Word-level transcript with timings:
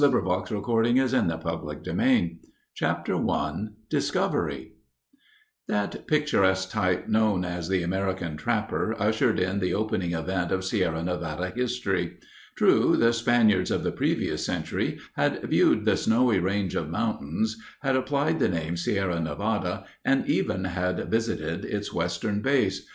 Ayres, 0.03 0.13
1855_ 0.13 0.33
The 0.33 0.33
First 0.33 0.65
Drawing 0.65 0.87
Made 0.95 1.85
in 1.85 1.97
Yosemite] 2.09 2.33
CHAPTER 2.73 3.15
I 3.29 3.55
DISCOVERY 3.91 4.71
That 5.67 6.07
picturesque 6.07 6.71
type 6.71 7.07
known 7.07 7.45
as 7.45 7.69
the 7.69 7.83
American 7.83 8.35
trapper 8.35 8.95
ushered 8.97 9.39
in 9.39 9.59
the 9.59 9.75
opening 9.75 10.13
event 10.13 10.51
of 10.51 10.65
Sierra 10.65 11.03
Nevada 11.03 11.51
history. 11.55 12.17
True, 12.57 12.97
the 12.97 13.13
Spaniards 13.13 13.69
of 13.69 13.83
the 13.83 13.91
previous 13.91 14.43
century 14.43 14.97
had 15.15 15.43
viewed 15.43 15.85
the 15.85 15.95
"snowy 15.95 16.39
range 16.39 16.73
of 16.73 16.89
mountains," 16.89 17.57
had 17.83 17.95
applied 17.95 18.39
the 18.39 18.49
name 18.49 18.75
Sierra 18.77 19.19
Nevada, 19.19 19.85
and 20.03 20.25
even 20.27 20.63
had 20.63 21.11
visited 21.11 21.63
its 21.63 21.93
western 21.93 22.41
base. 22.41 22.89